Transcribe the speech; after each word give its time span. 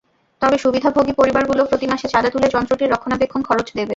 তবে 0.41 0.57
সুবিধাভোগী 0.57 1.13
পরিবারগুলো 1.13 1.61
প্রতি 1.65 1.85
মাসে 1.87 2.07
চাঁদা 2.07 2.29
তুলে 2.29 2.47
যন্ত্রটির 2.49 2.91
রক্ষণাবেক্ষণ 2.93 3.41
খরচ 3.43 3.67
দেবে। 3.69 3.89